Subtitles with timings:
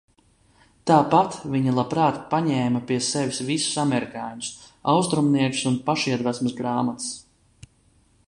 [0.91, 4.49] Tāpat viņa labprāt paņēma pie sevis visus amerikāņus,
[4.95, 7.13] austrumniekus un pašiedvesmas grāmatas.